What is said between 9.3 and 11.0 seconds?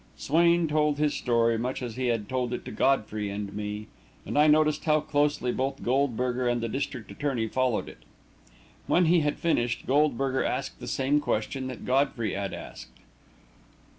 finished, Goldberger asked the